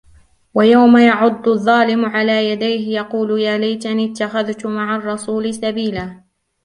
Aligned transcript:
وَيَوْمَ 0.53 0.97
يَعَضُّ 0.97 1.47
الظَّالِمُ 1.47 2.05
عَلَى 2.05 2.49
يَدَيْهِ 2.49 2.95
يَقُولُ 2.97 3.39
يَا 3.39 3.57
لَيْتَنِي 3.57 4.11
اتَّخَذْتُ 4.11 4.65
مَعَ 4.65 4.95
الرَّسُولِ 4.95 5.53
سَبِيلًا 5.53 6.23